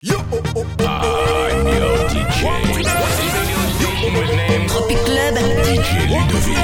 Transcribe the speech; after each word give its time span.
Yo, 0.00 0.14
oh, 0.14 0.40
oh, 0.54 0.64
oh, 0.78 1.48
I'm 1.50 1.66
your 1.66 2.06
DJ. 2.06 2.38
Tropic 4.68 4.98
Club. 4.98 5.34
DJ 5.34 5.90
Ludovic. 6.06 6.62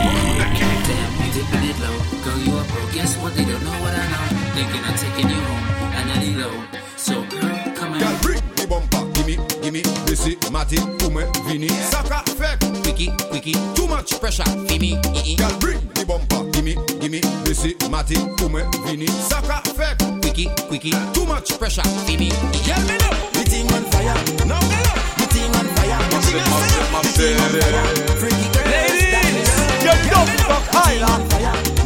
It 1.66 1.78
low. 1.80 1.98
Girl, 2.22 2.38
you 2.38 2.54
up, 2.54 2.68
bro. 2.68 2.86
Guess 2.92 3.16
what? 3.18 3.34
They 3.34 3.44
don't 3.44 3.64
know 3.64 3.72
what 3.82 3.92
I 3.92 4.06
know. 4.06 4.54
Thinking 4.54 4.84
I'm 4.84 4.94
taking 4.96 5.28
you 5.30 5.34
home. 5.34 5.64
And 5.98 6.12
I 6.12 6.18
need 6.20 6.36
low. 6.36 6.54
So, 6.96 7.24
girl, 7.26 7.74
come 7.74 7.94
on. 7.94 8.20
bring 8.22 8.40
the 8.54 8.66
bumper, 8.68 9.02
gimme, 9.14 9.36
gimme, 9.62 9.82
Missy, 10.08 10.38
Matty, 10.52 10.78
Ume, 11.04 11.26
Vini, 11.48 11.68
Saka, 11.90 12.22
Fek, 12.38 12.60
Quickie, 12.84 13.10
quickie. 13.30 13.56
too 13.74 13.88
much 13.88 14.20
pressure. 14.20 14.44
Fimi, 14.68 14.94
ee, 15.26 15.34
Girl, 15.34 15.58
bring 15.58 15.80
the 15.94 16.04
bumper, 16.06 16.44
gimme, 16.52 16.76
gimme, 17.00 17.20
Missy, 17.42 17.74
Matty, 17.90 18.14
Ume, 18.44 18.62
Vini, 18.86 19.08
Saka, 19.08 19.60
Fek, 19.74 20.13
quickie, 20.34 20.50
quickie. 20.68 20.90
too 21.12 21.24
much 21.26 21.58
pressure. 21.58 21.82
Fimi, 22.06 22.26
ee. 22.26 22.74
Me 22.84 22.96
know, 22.98 23.14
the 23.32 23.42
thing 23.46 23.70
on 23.72 23.84
fire, 23.92 24.14
now 24.46 24.60
me 24.66 24.76
know, 24.82 24.98
the 25.18 25.26
thing 25.30 25.54
on 25.54 25.66
fire, 25.76 25.98
the 26.10 26.18
thing 26.26 26.42
on 26.42 26.62
fire, 26.70 27.02
the 27.02 27.10
thing 27.14 27.38
on 27.38 27.50
fire. 27.54 28.18
Freaky 28.18 28.46
girl, 28.54 28.66
ladies, 28.66 29.50
Get 29.84 29.98
down 30.10 30.26
from 30.42 30.62
Highland. 30.74 31.24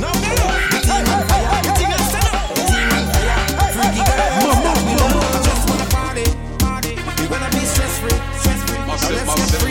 now 0.01 0.13
me 0.23 0.31
know, 0.41 0.53
the 0.73 0.79
thing 0.89 1.07
on 1.13 1.23
fire, 1.29 1.61
the 1.63 1.71
thing 1.77 1.93
on 1.93 2.05
fire, 2.13 2.33
the 2.57 2.63
thing 2.73 2.89
on 2.97 3.05
fire. 3.13 3.41
Freaky 3.77 4.03
girl, 4.09 4.19
that 4.65 4.81
me 4.87 4.93
know. 4.97 5.13
I 5.19 5.41
just 5.45 5.63
wanna 5.69 5.87
party, 5.93 6.27
party. 6.59 6.93
We 7.21 7.25
gonna 7.29 7.51
be 7.53 7.63
stress 7.69 7.95
free, 8.01 8.19
stress 8.41 8.61
free. 8.65 8.81
Now 8.89 8.97
let's 8.97 9.35
get 9.35 9.61
freaky. 9.61 9.68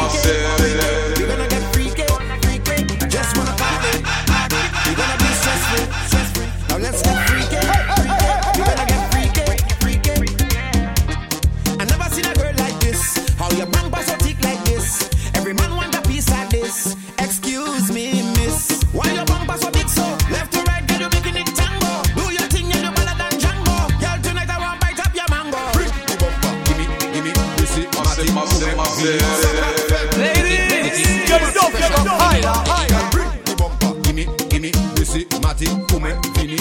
Ladies, 30.18 31.28
get 31.28 31.42
down 31.54 31.72
from 31.72 32.08
Highland. 32.08 32.90
Girl, 32.90 33.10
bring 33.12 33.44
the 33.44 33.56
bumper, 33.58 33.92
gimme, 34.02 34.26
gimme, 34.50 34.72
Missy, 34.98 35.28
Matty, 35.42 35.68
Ume, 35.94 36.12
Vini, 36.36 36.58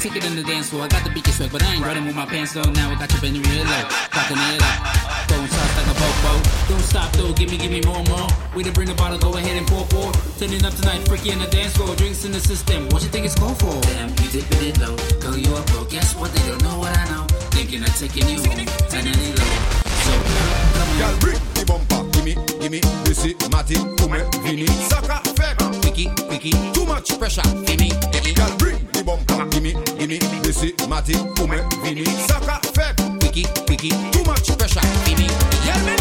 take 0.00 0.16
it 0.16 0.24
in 0.24 0.34
the 0.34 0.42
dance 0.42 0.70
floor. 0.70 0.84
I 0.84 0.88
got 0.88 1.04
the 1.04 1.10
beat 1.10 1.26
swag, 1.28 1.52
but 1.52 1.62
I 1.62 1.74
ain't 1.74 1.84
running 1.84 2.06
with 2.06 2.16
my 2.16 2.24
pants 2.24 2.54
down. 2.54 2.72
Now 2.72 2.90
I 2.90 2.96
got 2.96 3.12
you 3.12 3.20
bending 3.20 3.42
real 3.42 3.64
low. 3.64 3.84
Cocking 4.08 4.40
it 4.48 4.62
up. 4.64 5.28
Throwing 5.28 5.46
shots 5.46 5.76
like 5.76 5.88
a 5.92 5.96
bobo. 6.00 6.32
Don't 6.68 6.86
stop 6.88 7.12
though, 7.12 7.32
give 7.34 7.50
me, 7.50 7.58
give 7.58 7.70
me 7.70 7.82
more, 7.84 8.02
more. 8.08 8.28
We 8.56 8.64
to 8.64 8.72
bring 8.72 8.88
a 8.88 8.94
bottle, 8.94 9.18
go 9.18 9.36
ahead 9.36 9.56
and 9.56 9.66
pour, 9.68 9.84
pour. 9.92 10.10
Turning 10.40 10.64
up 10.64 10.72
tonight, 10.72 11.06
freaky 11.06 11.30
in 11.30 11.38
the 11.38 11.46
dance 11.48 11.76
floor. 11.76 11.94
Drinks 11.96 12.24
in 12.24 12.32
the 12.32 12.40
system. 12.40 12.88
What 12.88 13.02
you 13.02 13.10
think 13.10 13.26
it's 13.26 13.36
called 13.36 13.60
for? 13.60 13.76
Damn, 13.92 14.08
you 14.08 14.40
dipping 14.40 14.72
it 14.72 14.80
low. 14.80 14.96
Girl, 15.20 15.36
you 15.36 15.52
up, 15.54 15.66
bro. 15.68 15.84
Guess 15.84 16.16
what? 16.16 16.32
They 16.32 16.48
don't 16.48 16.62
know 16.64 16.78
what 16.78 16.96
I 16.96 17.04
know. 17.12 17.26
Thinking 17.52 17.82
of 17.82 17.94
taking 17.94 18.28
you 18.28 18.40
home. 18.40 18.64
And 18.96 19.04
any 19.04 19.36
low. 19.36 19.52
So, 20.00 20.12
come 20.16 20.88
on. 20.88 20.96
Girl, 20.96 21.12
on. 21.12 21.18
bring 21.20 21.40
the 21.52 21.64
bumper, 21.68 22.00
gimme, 22.16 22.34
gimme, 22.56 22.80
Missy, 23.04 23.36
Matty, 23.52 23.76
Ume, 23.76 24.24
Vini, 24.40 24.66
Saka, 24.88 25.20
Fek, 25.28 25.29
quickie, 26.08 26.28
quickie. 26.28 26.72
Too 26.72 26.84
much 26.84 27.18
pressure, 27.18 27.42
gimme, 27.66 27.90
gimme. 28.12 28.32
Girl, 28.34 28.56
bring 28.58 28.78
the 28.92 29.02
bumper, 29.04 29.34
ah, 29.34 29.46
gimme, 29.50 29.72
gimme. 29.98 30.18
This 30.42 30.62
is 30.62 30.88
Matty, 30.88 31.14
come, 31.36 31.60
vini. 31.82 32.04
Saka, 32.04 32.60
fake, 32.72 32.96
quickie, 33.20 33.46
quickie. 33.66 33.90
Too 34.12 34.24
much 34.24 34.46
pressure, 34.56 34.80
gimme. 35.04 35.26
Girl, 35.64 35.99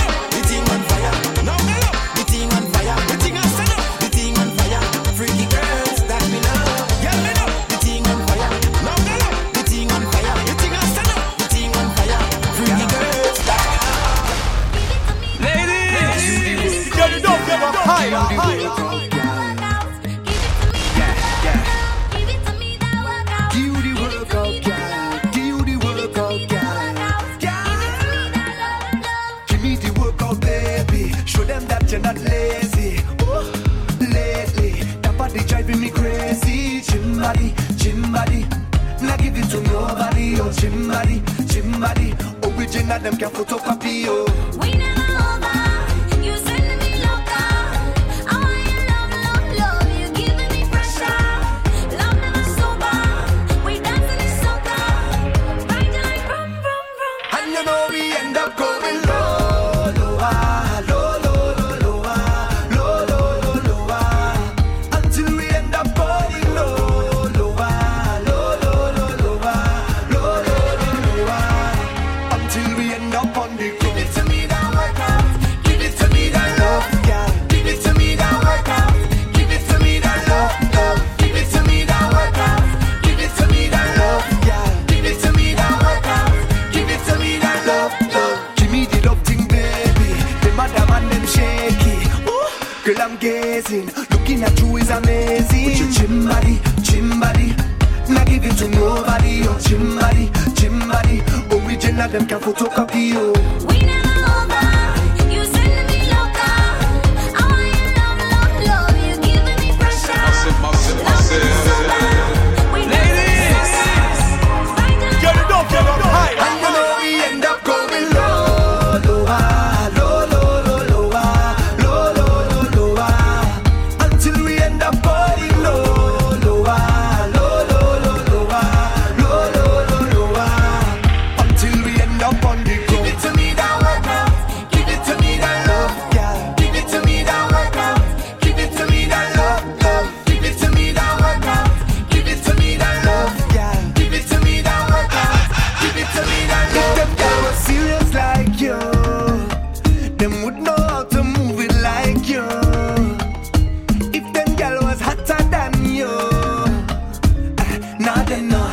Oh, 40.72 41.22
gym 41.48 41.80
body, 41.80 42.14
gym. 42.14 42.14
Original, 42.44 43.00
them 43.00 43.18
can 43.18 43.30
photocopy. 43.32 44.06
Oh. 44.08 44.26
We 44.60 44.74
never 44.74 44.99
gym 99.70 99.96
body. 100.00 101.22
Original, 101.52 102.10
them 102.10 102.26
can 102.26 102.40
photocopy, 102.40 103.14
oh. 103.16 103.79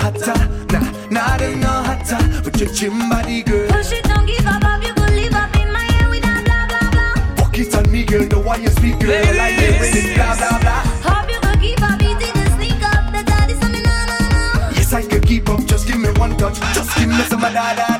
hotter. 0.06 0.38
Nah, 0.70 0.86
나를 1.10 1.58
너 1.60 1.82
hotter. 1.82 2.18
But 2.44 2.60
your 2.60 2.70
chin 2.72 3.08
body 3.10 3.42
girl. 3.42 3.68
Push 3.68 3.92
it, 3.92 4.04
don't 4.04 4.26
give 4.26 4.46
up, 4.46 4.64
up 4.64 4.82
you 4.82 4.94
believe 4.94 5.34
up 5.34 5.54
in 5.56 5.72
my 5.72 5.82
head 5.82 6.08
without 6.08 6.44
blah 6.44 6.66
blah 6.70 6.90
blah. 6.94 7.42
Walk 7.42 7.58
it 7.58 7.74
on 7.74 7.90
me, 7.90 8.04
girl, 8.04 8.26
the 8.26 8.38
way 8.38 8.62
you 8.62 8.70
speak, 8.70 8.98
girl. 9.00 9.10
Ladies. 9.10 9.36
Like 9.36 9.58
it 9.58 9.80
when 9.80 9.96
it's 9.98 10.14
blah 10.14 10.36
blah 10.36 10.58
blah. 10.62 10.82
Hope 11.06 11.30
you 11.30 11.40
could 11.40 11.60
keep 11.60 11.82
up, 11.82 12.00
you 12.00 12.14
didn't 12.18 12.50
sneak 12.56 12.82
up. 12.82 13.12
The 13.12 13.22
daddy's 13.24 13.62
on 13.64 13.72
me, 13.72 13.80
no. 13.82 13.96
Yes, 14.76 14.92
I 14.92 15.02
could 15.02 15.26
keep 15.26 15.48
up, 15.48 15.64
just 15.66 15.86
give 15.88 15.98
me 15.98 16.10
one 16.22 16.36
touch, 16.36 16.58
just 16.74 16.96
give 16.96 17.08
me 17.08 17.22
some 17.24 17.44
of 17.44 17.52
that. 17.52 17.95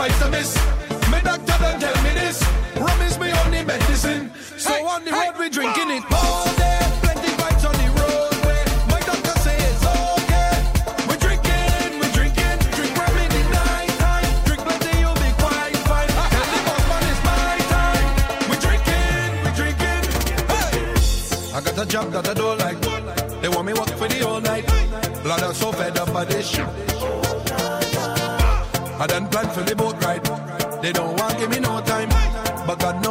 weiter 0.00 0.30
bist. 0.30 0.89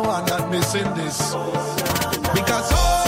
one 0.09 0.25
not 0.25 0.49
missing 0.49 0.91
this. 0.95 1.35
Because 2.33 2.71
all 2.73 2.98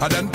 I 0.00 0.08
don't. 0.08 0.33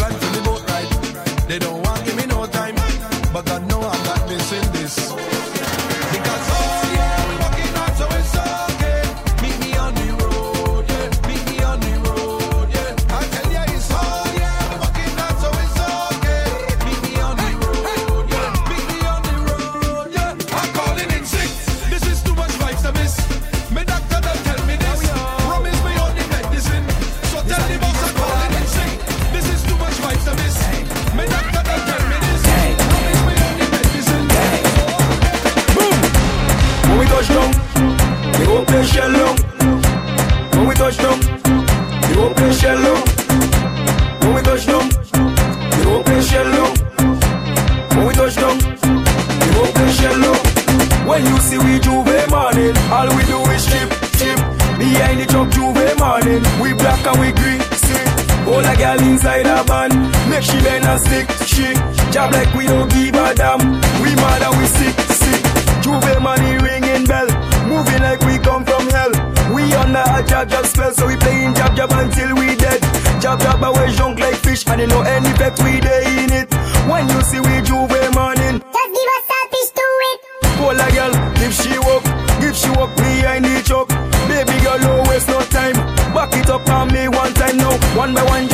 All 58.60 58.66
a 58.66 58.75
girl 58.75 59.00
inside 59.08 59.48
a 59.48 59.63
van. 59.63 59.88
Make 60.30 60.44
she 60.44 60.60
bend 60.60 60.84
a 60.84 61.00
stick, 61.00 61.32
she 61.48 61.72
Job 62.12 62.34
like 62.34 62.54
we 62.54 62.68
don't 62.68 62.92
give 62.92 63.16
a 63.16 63.34
damn. 63.34 63.63
We 64.04 64.12
mad 64.20 64.44
and 64.44 64.56
we 64.60 64.68
sick, 64.68 65.00
sick. 65.16 65.42
Juve 65.80 66.20
money 66.20 66.58
ringing 66.60 67.06
bell. 67.08 67.30
Moving 67.72 68.04
like 68.04 68.20
we 68.28 68.36
come 68.39 68.66
from 68.66 68.84
hell. 68.89 69.16
We 69.56 69.63
under 69.80 70.04
a 70.04 70.20
jab 70.28 70.50
jab 70.50 70.66
spell 70.66 70.92
So 70.92 71.08
we 71.08 71.16
playing 71.16 71.54
jab 71.56 71.74
jab 71.74 71.92
until 71.94 72.36
we 72.36 72.58
dead. 72.58 72.82
Jab 73.22 73.39
jab 73.39 73.63
away 73.63 73.96
junk 73.96 74.20
like 74.20 74.36
fish 74.36 74.68
And 74.68 74.82
you 74.82 74.88
know 74.88 75.04
any 75.04 75.30
effect 75.30 75.63
we 75.63 75.80
day 75.80 76.04
in 76.20 76.34
it. 76.34 76.51
When 76.92 77.08
you 77.08 77.22
see 77.22 77.39
we 77.39 77.63
J'ouvert 77.63 78.13
morning 78.13 78.60
Just 78.60 78.92
give 78.92 79.12
us 79.16 79.28
a 79.32 79.42
fish 79.51 79.72
to 79.72 79.86
it 80.12 80.20
All 80.60 80.75
a 80.75 80.88
girl, 80.92 81.13
if 81.48 81.54
she 81.56 81.80
walk 81.80 82.04
Give 82.39 82.56
she 82.56 82.70
walk 82.72 82.96
behind 82.96 83.44
the 83.44 83.62
truck. 83.68 83.89
Baby 84.32 84.56
girl, 84.63 85.04
waste 85.12 85.28
no 85.28 85.42
time. 85.51 85.75
Back 86.16 86.32
it 86.39 86.50
up 86.50 86.68
on 86.70 86.88
me 86.88 87.08
one 87.10 87.34
time 87.34 87.58
now. 87.58 87.75
One 87.98 88.13
by 88.13 88.24
one 88.24 88.48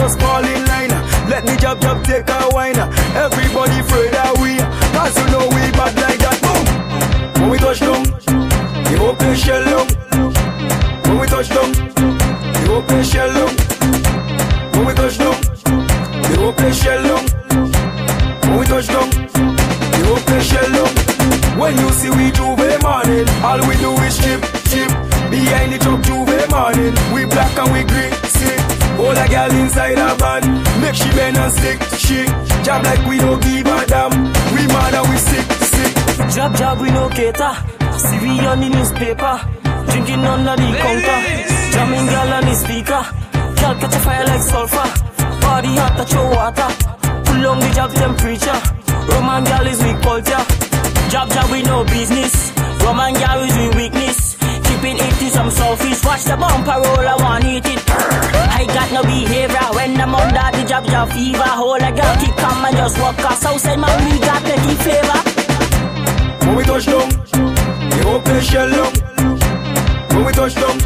jab 1.85 2.03
take 2.03 2.29
a 2.29 2.49
wine. 2.49 2.77
Everybody 3.13 3.77
afraid 3.79 4.11
that 4.17 4.33
we, 4.41 4.57
cause 4.95 5.15
you 5.19 5.27
know 5.33 5.45
we 5.53 5.61
bad 5.77 5.93
like 6.01 6.19
that. 6.25 6.37
Boom. 6.41 6.65
When 7.37 7.49
we 7.53 7.57
touch 7.61 7.79
down, 7.79 8.03
the 8.89 8.95
open 9.05 9.33
shell 9.37 9.63
down. 9.71 9.87
When 11.05 11.17
we 11.21 11.27
touch 11.27 11.49
down, 11.53 11.69
the 12.57 12.63
open 12.73 13.03
shell 13.05 13.31
down. 13.37 13.53
When 14.73 14.83
we 14.87 14.93
touch 14.97 15.17
down, 15.21 15.37
the 16.25 16.35
open 16.47 16.73
shell 16.73 17.01
down. 17.09 17.23
When 18.49 18.57
we 18.59 18.65
touch 18.65 18.87
down, 18.87 19.09
the 19.93 20.01
open 20.09 20.41
shell 20.49 20.69
down. 20.77 20.91
When 21.59 21.77
you 21.77 21.89
see 21.99 22.09
we 22.09 22.31
J'ouvert 22.35 22.81
morning, 22.81 23.27
all 23.45 23.61
we 23.67 23.75
do 23.77 23.93
is 24.03 24.17
chip, 24.17 24.41
chip. 24.73 24.89
Behind 25.29 25.71
the 25.71 25.77
truck 25.79 26.01
J'ouvert 26.01 26.49
morning, 26.49 26.93
we 27.13 27.25
black 27.25 27.55
and 27.61 27.71
we 27.71 27.81
green, 27.83 28.04
bend 31.15 31.37
and 31.37 31.53
stick, 31.53 31.81
she 31.97 32.25
Jab 32.65 32.83
like 32.83 33.05
we 33.07 33.17
don't 33.17 33.41
give 33.41 33.67
a 33.67 33.85
damn. 33.85 34.11
We 34.53 34.65
mad 34.73 34.93
and 34.95 35.07
we 35.09 35.17
sick, 35.17 35.45
sick. 35.73 35.93
Jab 36.33 36.55
jab 36.55 36.81
we 36.81 36.89
no 36.89 37.09
cater. 37.09 37.53
See 37.97 38.19
we 38.23 38.39
on 38.41 38.59
the 38.59 38.69
newspaper. 38.69 39.35
Drinking 39.91 40.25
on 40.25 40.43
the 40.43 40.55
counter. 40.81 41.19
Jamming 41.73 42.07
girl 42.07 42.33
on 42.33 42.43
the 42.45 42.55
speaker. 42.55 43.03
Girl 43.61 43.75
catch 43.79 43.95
a 43.95 43.99
fire 43.99 44.25
like 44.25 44.41
sulfur. 44.41 44.87
Body 45.41 45.75
hot 45.77 45.93
touch 45.97 46.13
your 46.13 46.27
water. 46.33 46.69
Pull 47.25 47.47
on 47.47 47.59
the 47.59 47.69
jab 47.75 47.91
temperature. 47.93 48.59
Roman 49.13 49.43
girl 49.43 49.67
is 49.67 49.83
weak 49.83 50.01
culture. 50.01 50.43
Jab 51.11 51.29
jab 51.29 51.51
we 51.51 51.61
no 51.61 51.83
business. 51.85 52.51
Roman 52.81 53.13
girl 53.13 53.43
is 53.43 53.55
we 53.57 53.69
weakness. 53.77 54.24
It 54.87 55.17
to 55.17 55.29
some 55.31 55.49
selfish. 55.49 56.03
Watch 56.05 56.25
the 56.25 56.37
bumper 56.37 56.77
roll, 56.77 57.07
I 57.07 57.15
want 57.17 57.43
eat 57.45 57.65
it. 57.65 57.81
I 57.89 58.65
got 58.67 58.91
no 58.93 59.01
behavior 59.01 59.67
when 59.73 59.99
I'm 59.99 60.13
under 60.13 60.57
the 60.57 60.63
job, 60.67 60.85
job 60.85 61.09
fever. 61.09 61.41
Hold 61.41 61.81
a 61.81 61.91
girl 61.91 62.15
keep 62.21 62.35
calm 62.35 62.63
and 62.65 62.77
just 62.77 62.99
walk 62.99 63.17
us 63.25 63.43
outside 63.45 63.79
man 63.79 63.97
we 64.05 64.19
got 64.19 64.43
plenty 64.43 64.75
flavor. 64.85 65.19
When 66.45 66.55
we 66.55 66.63
touch 66.63 66.85
down, 66.85 67.09
the 67.89 68.03
open 68.13 68.41
shell 68.41 68.69
down. 68.69 68.93
When 70.13 70.25
we 70.25 70.31
touch 70.33 70.53
down, 70.53 70.77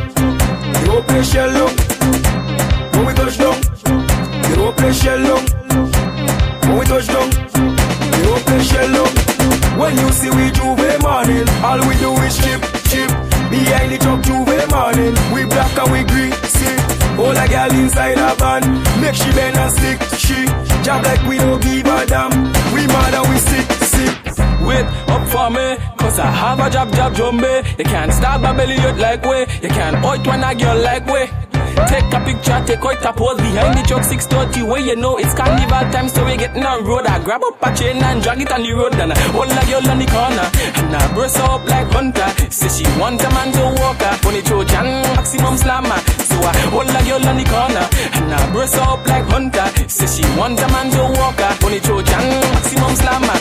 We 22.09 22.87
mad 22.87 23.13
and 23.13 23.29
we 23.29 23.37
sick, 23.37 23.71
sick. 23.85 24.17
Wait 24.65 24.83
up 25.13 25.27
for 25.27 25.51
me, 25.51 25.77
cause 25.95 26.17
I 26.17 26.25
have 26.25 26.59
a 26.59 26.67
job 26.67 26.91
job 26.91 27.13
jumbe. 27.13 27.77
You 27.77 27.85
can't 27.85 28.11
start 28.11 28.41
my 28.41 28.51
belly 28.51 28.79
out 28.79 28.97
like 28.97 29.23
way. 29.23 29.45
You 29.61 29.69
can't 29.69 29.97
out 29.97 30.25
when 30.25 30.43
a 30.43 30.55
girl 30.55 30.81
like 30.81 31.05
way. 31.05 31.48
Take 31.88 32.12
a 32.12 32.19
picture, 32.25 32.59
take 32.65 32.83
out 32.83 33.05
a 33.05 33.13
pose 33.13 33.38
behind 33.38 33.77
the 33.77 33.83
truck 33.88 34.03
630 34.03 34.67
where 34.67 34.81
you 34.81 34.95
know 34.95 35.17
it's 35.17 35.33
carnival 35.33 35.86
time, 35.91 36.09
so 36.09 36.25
we 36.25 36.36
getting 36.36 36.65
on 36.65 36.83
road. 36.83 37.05
I 37.05 37.24
grab 37.24 37.41
up 37.43 37.62
a 37.62 37.74
chain 37.75 38.03
and 38.03 38.21
drag 38.21 38.41
it 38.41 38.51
on 38.51 38.63
the 38.63 38.74
road, 38.74 38.93
and 38.95 39.13
I 39.13 39.19
hold 39.31 39.51
a 39.51 39.63
girl 39.65 39.86
on 39.89 40.00
the 40.00 40.07
corner, 40.12 40.48
and 40.75 40.95
I 40.95 41.13
brace 41.13 41.38
up 41.39 41.63
like 41.65 41.88
hunter. 41.91 42.29
Say 42.51 42.69
she 42.69 42.86
want 43.00 43.21
a 43.21 43.29
man 43.31 43.51
to 43.53 43.63
walk 43.79 44.01
her, 44.01 44.15
funny 44.19 44.41
Trojan, 44.41 44.88
maximum 45.15 45.55
slammer. 45.57 46.00
So 46.27 46.38
I 46.43 46.53
hold 46.67 46.89
a 46.89 47.01
girl 47.07 47.24
on 47.24 47.38
the 47.38 47.45
corner, 47.48 47.86
and 48.17 48.33
I 48.33 48.51
brace 48.51 48.77
up 48.77 49.05
like 49.07 49.25
hunter. 49.31 49.67
Say 49.88 50.07
she 50.07 50.24
want 50.38 50.59
a 50.59 50.67
man 50.69 50.91
to 50.91 51.03
walk 51.17 51.39
her, 51.39 51.53
funny 51.63 51.79
Trojan, 51.79 52.25
maximum 52.53 52.93
slammer. 53.00 53.38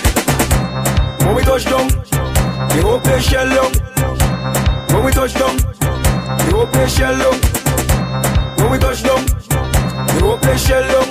When 1.27 1.35
we 1.37 1.43
touch 1.43 1.65
down, 1.65 1.89
the 2.71 2.81
open 2.87 3.21
shell 3.21 3.49
down. 3.51 3.73
When 4.95 5.05
we 5.05 5.11
touch 5.13 5.35
down, 5.35 5.57
the 5.57 6.57
open 6.57 6.89
shell 6.89 7.19
down. 7.19 7.58
We 8.79 8.85
touch 8.85 9.03
down, 9.03 9.27
the 9.27 10.23
open 10.23 10.57
shell 10.57 10.87
down. 10.87 11.11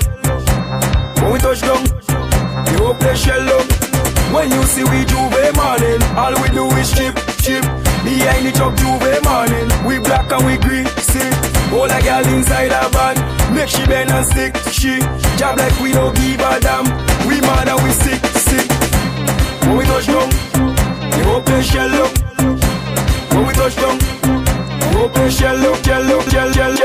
When 1.19 1.33
we 1.33 1.39
touch 1.39 1.59
down, 1.59 1.83
the 1.83 2.75
open 2.79 3.15
shell 3.19 3.43
down. 3.43 3.67
When 4.31 4.47
you 4.55 4.63
see 4.63 4.88
we 4.88 5.03
J'ouvert 5.03 5.51
morning, 5.51 6.00
all 6.15 6.31
we 6.39 6.47
do 6.55 6.63
is 6.79 6.95
chip, 6.95 7.12
chip. 7.43 7.67
Behind 8.07 8.47
the 8.47 8.53
truck 8.55 8.71
J'ouvert 8.79 9.19
morning, 9.27 9.67
we 9.83 10.00
black 10.00 10.31
and 10.31 10.47
we 10.47 10.55
green, 10.55 10.88
see. 10.95 11.27
All 11.75 11.91
a 11.91 12.00
girl 12.00 12.24
inside 12.31 12.71
a 12.71 12.88
van, 12.88 13.19
make 13.53 13.67
she 13.67 13.86
bend 13.86 14.12
and 14.12 14.25
stick, 14.25 14.55
she. 14.71 15.03
Jab 15.36 15.59
like 15.59 15.77
we 15.83 15.91
don't 15.91 16.15
give 16.15 16.39
a 16.39 16.59
damn. 16.63 16.88
We 17.27 17.41
mad 17.43 17.67
and 17.67 17.83
we 17.83 17.91
sick, 17.91 18.24
sick. 18.47 18.71
When 19.67 19.75
we 19.75 19.83
touch 19.83 20.07
down, 20.07 20.29
the 21.12 21.21
open 21.36 21.62
shell 21.67 21.95
up. 22.00 22.12
When 23.36 23.45
we 23.45 23.53
touch 23.59 23.75
down, 23.75 24.00
the 24.00 25.29
shell 25.29 25.65
up, 25.67 25.83
shell 25.83 26.15
up, 26.15 26.29
shell, 26.29 26.51
shell, 26.53 26.53
shell, 26.53 26.75
shell. 26.75 26.76